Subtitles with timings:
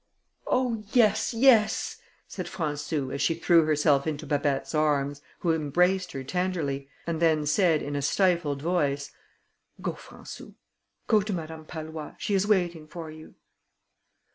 [0.47, 0.83] "Oh!
[0.93, 6.89] yes, yes," said Françou, as she threw herself into Babet's arms, who embraced her tenderly,
[7.05, 9.11] and then said in a stifled voice:
[9.79, 10.55] "Go, Françou,
[11.05, 13.35] go to Madame Pallois, she is waiting for you."